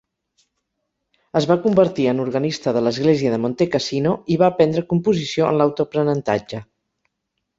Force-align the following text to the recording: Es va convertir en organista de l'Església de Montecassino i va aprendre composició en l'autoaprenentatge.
Es 1.39 1.45
va 1.51 1.57
convertir 1.65 2.05
en 2.13 2.21
organista 2.23 2.73
de 2.77 2.81
l'Església 2.87 3.33
de 3.33 3.39
Montecassino 3.45 4.13
i 4.35 4.37
va 4.43 4.49
aprendre 4.53 4.85
composició 4.95 5.51
en 5.51 5.61
l'autoaprenentatge. 5.63 6.63